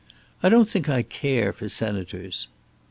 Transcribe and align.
I 0.41 0.49
don't 0.49 0.67
think 0.67 0.89
I 0.89 1.03
care 1.03 1.53
for 1.53 1.69
senators." 1.69 2.47